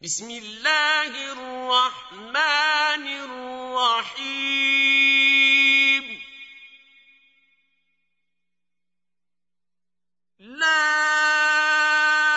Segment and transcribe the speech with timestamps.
[0.00, 4.36] بسم الله الرحمن الرحيم.
[10.38, 10.86] لا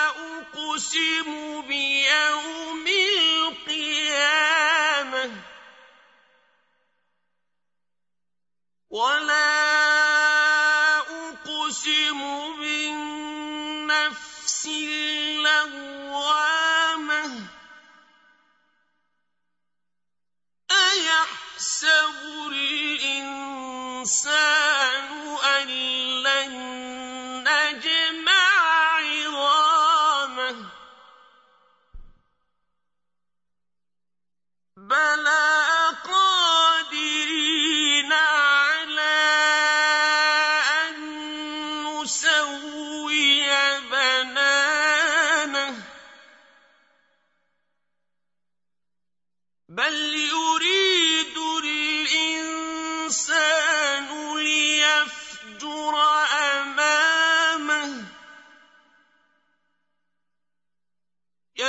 [0.07, 2.38] أقسم بيوم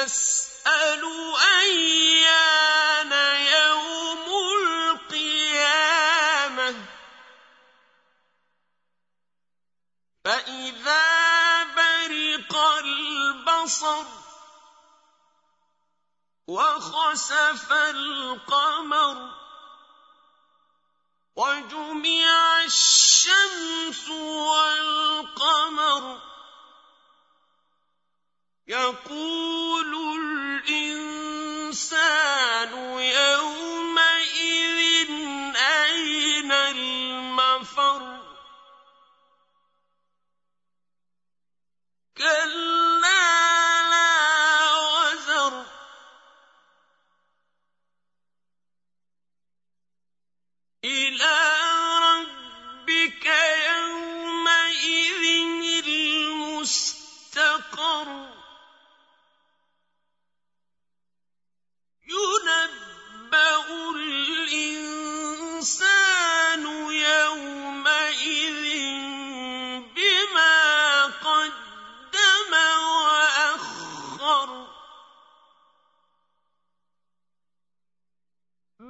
[0.01, 1.03] يَسْأَلُ
[1.61, 3.12] أَيَّانَ
[3.56, 4.27] يَوْمُ
[4.57, 5.91] الْقِيَامَةِ
[10.25, 14.07] فَإِذَا بَرِقَ الْبَصَرُ
[16.47, 19.17] وَخَسَفَ الْقَمَرُ
[21.37, 24.09] وَجُمِعَ الشَّمْسُ
[24.51, 26.05] وَالْقَمَرُ
[28.67, 29.39] يَقُولُ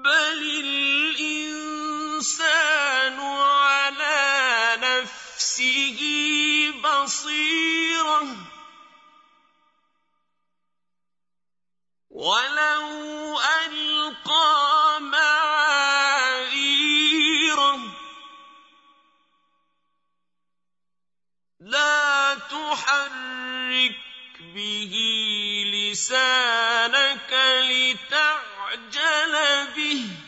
[0.02, 1.60] بَلِ الْإِنسَانُ
[3.20, 6.00] عَلَىٰ نَفْسِهِ
[6.84, 8.26] بَصِيرَةٌ
[12.10, 16.40] وَلَوْ أَلْقَىٰ مَعَاذِيرَهُ
[21.60, 23.96] لَا تُحَرِّكْ
[24.54, 24.94] بِهِ
[25.74, 27.32] لِسَانَكَ
[28.70, 30.20] لِتَعْجَلَ بِهِ ۚ.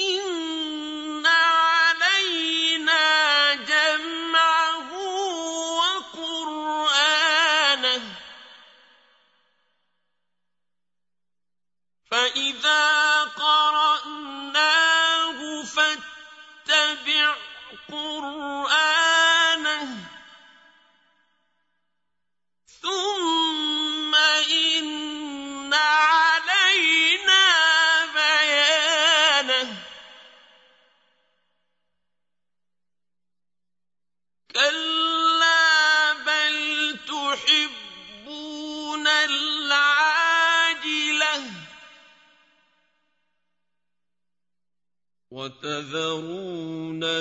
[0.00, 3.04] إِنَّ عَلَيْنَا
[3.54, 4.92] جَمْعَهُ
[5.76, 6.82] وَقُرْآنَهُ.
[12.10, 12.89] فَإِذَا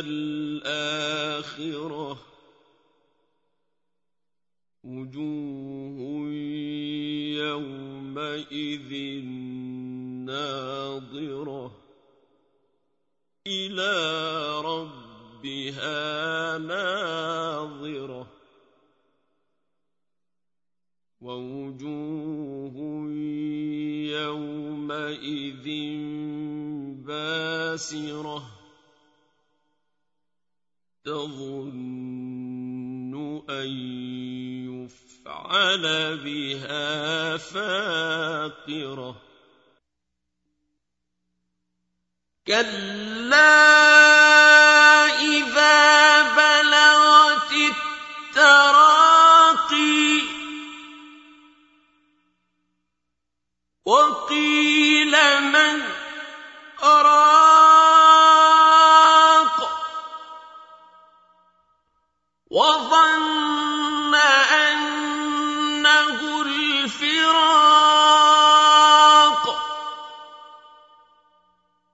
[0.06, 1.90] الْآخِرَةَ
[4.84, 5.98] وُجُوهٌ
[7.44, 8.92] يَوْمَئِذٍ
[10.26, 11.68] نَّاضِرَةٌ
[13.48, 13.96] إِلَىٰ
[14.62, 18.28] رَبِّهَا نَاظِرَةٌ
[21.22, 22.76] وَوُجُوهٌ
[24.20, 25.68] يَوْمَئِذٍ
[27.06, 28.59] بَاسِرَةٌ
[31.10, 33.14] تَظُنُّ
[33.50, 33.70] أَن
[34.70, 35.84] يُفْعَلَ
[36.18, 39.16] بِهَا فَاقِرَةٌ.
[42.48, 43.79] كَلَّا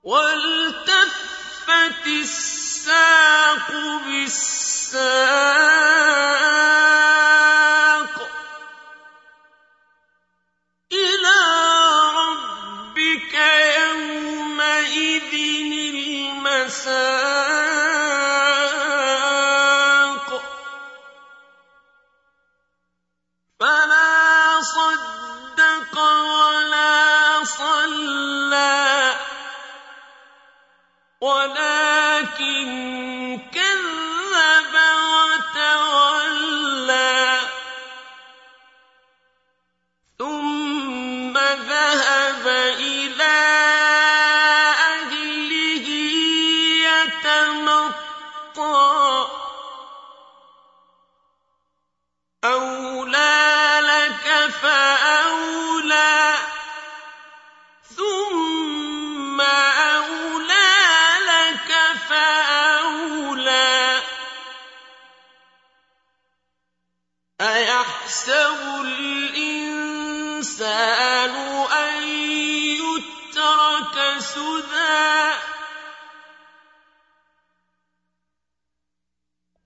[0.06, 3.72] وَالْتَفَّتِ السَّاقُ
[4.06, 5.06] بِالسَّاقِ
[10.94, 11.42] إِلَىٰ
[12.22, 13.34] رَبِّكَ
[13.81, 15.34] يَوْمَئِذٍ
[15.96, 17.44] الْمَسَاقُ
[32.45, 32.85] بِرَحْمَتِهِ
[70.62, 71.36] الإنسان
[71.72, 72.04] أن
[72.80, 75.36] يترك سدى.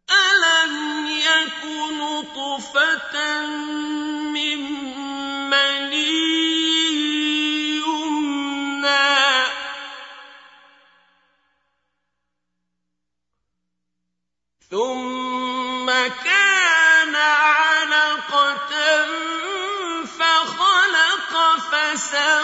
[0.09, 3.15] ألم يكن نطفة
[22.09, 22.38] عَسَى